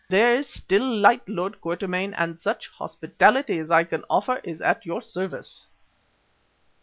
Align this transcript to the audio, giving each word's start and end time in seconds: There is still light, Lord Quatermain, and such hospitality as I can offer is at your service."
There 0.09 0.33
is 0.33 0.49
still 0.49 0.95
light, 0.97 1.29
Lord 1.29 1.61
Quatermain, 1.61 2.15
and 2.17 2.39
such 2.39 2.69
hospitality 2.69 3.59
as 3.59 3.69
I 3.69 3.83
can 3.83 4.03
offer 4.09 4.37
is 4.37 4.59
at 4.59 4.83
your 4.83 5.03
service." 5.03 5.67